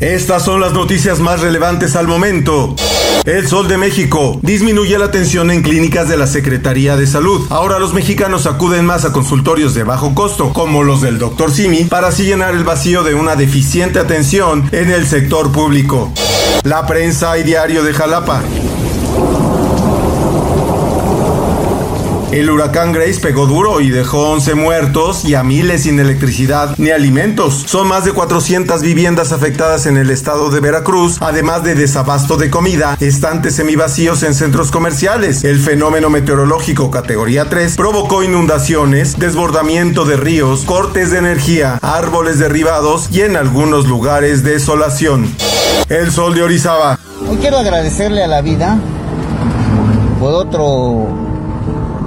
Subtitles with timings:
[0.00, 2.74] Estas son las noticias más relevantes al momento.
[3.24, 7.46] El Sol de México disminuye la atención en clínicas de la Secretaría de Salud.
[7.50, 11.50] Ahora los mexicanos acuden más a consultorios de bajo costo, como los del Dr.
[11.52, 16.12] Simi, para así llenar el vacío de una deficiente atención en el sector público.
[16.64, 18.42] La prensa y diario de Jalapa.
[22.34, 26.90] El huracán Grace pegó duro y dejó 11 muertos y a miles sin electricidad ni
[26.90, 27.62] alimentos.
[27.68, 32.50] Son más de 400 viviendas afectadas en el estado de Veracruz, además de desabasto de
[32.50, 35.44] comida, estantes semivacíos en centros comerciales.
[35.44, 43.10] El fenómeno meteorológico categoría 3 provocó inundaciones, desbordamiento de ríos, cortes de energía, árboles derribados
[43.12, 45.32] y en algunos lugares desolación.
[45.88, 46.98] El sol de Orizaba.
[47.30, 48.80] Hoy quiero agradecerle a la vida
[50.18, 51.33] por otro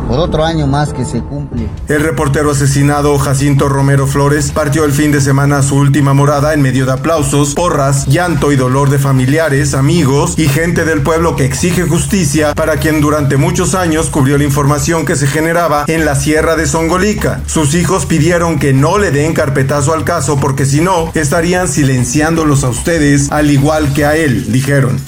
[0.08, 1.68] por otro año más que se cumple.
[1.88, 6.54] El reportero asesinado Jacinto Romero Flores partió el fin de semana a su última morada
[6.54, 11.36] en medio de aplausos, porras, llanto y dolor de familiares, amigos y gente del pueblo
[11.36, 16.06] que exige justicia para quien durante muchos años cubrió la información que se generaba en
[16.06, 17.42] la sierra de Songolica.
[17.46, 22.64] Sus hijos pidieron que no le den carpetazo al caso porque si no estarían silenciándolos
[22.64, 25.00] a ustedes al igual que a él, dijeron.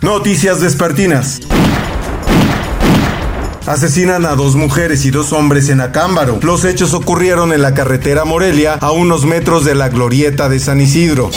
[0.00, 1.40] Noticias despertinas.
[3.66, 6.40] Asesinan a dos mujeres y dos hombres en Acámbaro.
[6.42, 10.80] Los hechos ocurrieron en la carretera Morelia, a unos metros de la glorieta de San
[10.80, 11.30] Isidro.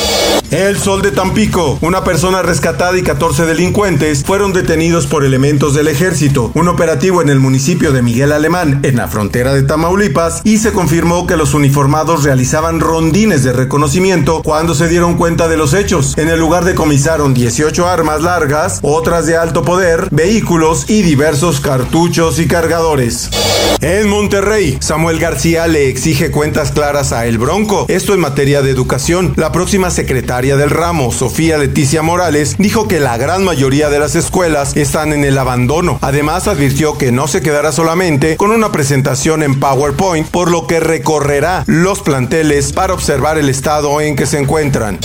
[0.51, 1.79] El Sol de Tampico.
[1.81, 6.51] Una persona rescatada y 14 delincuentes fueron detenidos por elementos del ejército.
[6.53, 10.71] Un operativo en el municipio de Miguel Alemán, en la frontera de Tamaulipas, y se
[10.71, 16.15] confirmó que los uniformados realizaban rondines de reconocimiento cuando se dieron cuenta de los hechos.
[16.17, 22.39] En el lugar decomisaron 18 armas largas, otras de alto poder, vehículos y diversos cartuchos
[22.39, 23.29] y cargadores.
[23.81, 28.71] En Monterrey, Samuel García le exige cuentas claras a El Bronco, esto en materia de
[28.71, 29.33] educación.
[29.35, 34.15] La próxima secretaria del ramo, Sofía Leticia Morales, dijo que la gran mayoría de las
[34.15, 35.97] escuelas están en el abandono.
[36.01, 40.81] Además, advirtió que no se quedará solamente con una presentación en PowerPoint, por lo que
[40.81, 44.99] recorrerá los planteles para observar el estado en que se encuentran.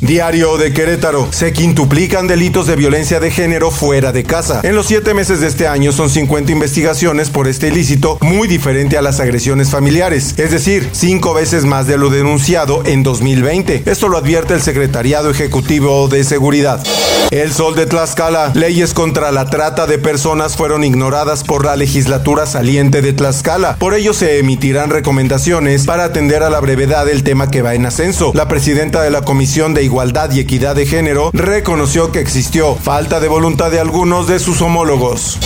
[0.00, 1.28] Diario de Querétaro.
[1.32, 4.60] Se quintuplican delitos de violencia de género fuera de casa.
[4.62, 8.98] En los siete meses de este año son 50 investigaciones por este ilícito, muy diferente
[8.98, 13.82] a las agresiones familiares, es decir, cinco veces más de lo denunciado en 2020.
[13.86, 16.84] Esto lo advierte el Secretariado Ejecutivo de Seguridad.
[17.30, 18.52] El Sol de Tlaxcala.
[18.54, 23.76] Leyes contra la trata de personas fueron ignoradas por la legislatura saliente de Tlaxcala.
[23.76, 27.86] Por ello se emitirán recomendaciones para atender a la brevedad el tema que va en
[27.86, 28.32] ascenso.
[28.34, 33.18] La presidenta de la Comisión de Igualdad y Equidad de Género reconoció que existió falta
[33.18, 35.38] de voluntad de algunos de sus homólogos.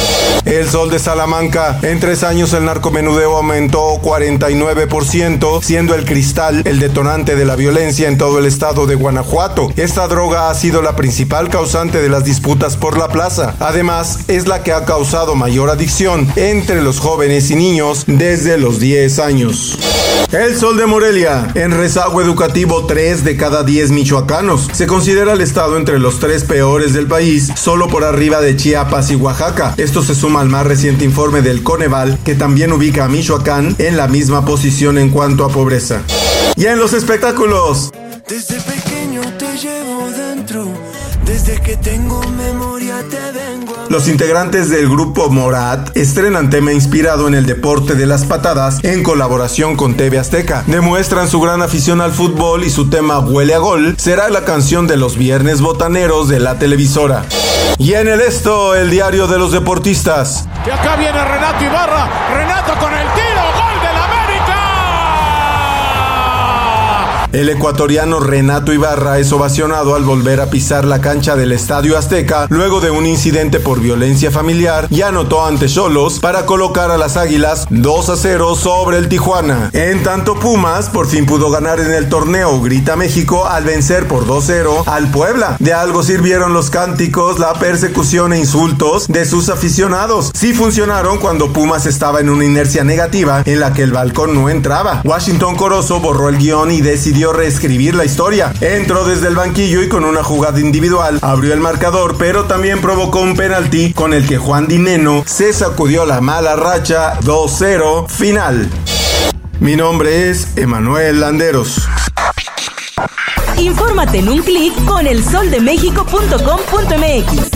[0.44, 1.78] El Sol de Salamanca.
[1.82, 8.08] En tres años el narcomenudeo aumentó 49%, siendo el cristal el detonante de la violencia
[8.08, 9.19] en todo el estado de Guanajuato.
[9.76, 13.54] Esta droga ha sido la principal causante de las disputas por la plaza.
[13.60, 18.80] Además, es la que ha causado mayor adicción entre los jóvenes y niños desde los
[18.80, 19.78] 10 años.
[20.32, 21.48] El Sol de Morelia.
[21.54, 24.68] En rezago educativo, 3 de cada 10 michoacanos.
[24.72, 29.10] Se considera el estado entre los tres peores del país, solo por arriba de Chiapas
[29.10, 29.74] y Oaxaca.
[29.76, 33.96] Esto se suma al más reciente informe del Coneval, que también ubica a Michoacán en
[33.96, 36.02] la misma posición en cuanto a pobreza.
[36.56, 37.90] Y en los espectáculos.
[39.60, 40.64] Llevo dentro,
[41.26, 47.28] desde que tengo memoria te vengo a Los integrantes del grupo Morat estrenan tema inspirado
[47.28, 50.64] en el deporte de las patadas en colaboración con TV Azteca.
[50.66, 54.86] Demuestran su gran afición al fútbol y su tema Huele a Gol será la canción
[54.86, 57.26] de los viernes botaneros de la televisora.
[57.76, 60.46] Y en el esto, el diario de los deportistas.
[60.66, 62.08] Y acá viene Renato Ibarra.
[62.34, 63.42] Renato con el tiro.
[63.56, 63.69] Gol
[67.32, 72.48] El ecuatoriano Renato Ibarra es ovacionado al volver a pisar la cancha del Estadio Azteca
[72.50, 77.16] luego de un incidente por violencia familiar y anotó ante Cholos para colocar a las
[77.16, 79.70] Águilas 2 a 0 sobre el Tijuana.
[79.72, 84.26] En tanto Pumas por fin pudo ganar en el torneo Grita México al vencer por
[84.26, 85.54] 2-0 al Puebla.
[85.60, 90.32] De algo sirvieron los cánticos, la persecución e insultos de sus aficionados.
[90.34, 94.50] Sí funcionaron cuando Pumas estaba en una inercia negativa en la que el balcón no
[94.50, 95.02] entraba.
[95.04, 96.80] Washington Corozo borró el guion y
[97.20, 98.54] decidió reescribir la historia.
[98.62, 103.20] Entró desde el banquillo y con una jugada individual abrió el marcador, pero también provocó
[103.20, 108.70] un penalti con el que Juan Dineno se sacudió la mala racha 2-0 final.
[109.60, 111.86] Mi nombre es Emanuel Landeros.
[113.58, 117.50] Infórmate en un clic con elsoldemexico.com.mx.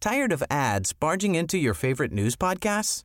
[0.00, 3.04] Tired of ads barging into your favorite news podcasts?